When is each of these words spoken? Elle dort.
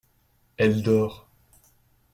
Elle 0.57 0.81
dort. 0.81 1.29